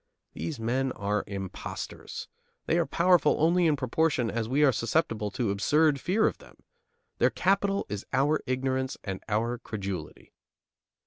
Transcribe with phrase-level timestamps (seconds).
[0.33, 2.27] These men are impostors.
[2.65, 6.63] They are powerful only in proportion as we are susceptible to absurd fear of them.
[7.19, 10.33] Their capital is our ignorance and our credulity.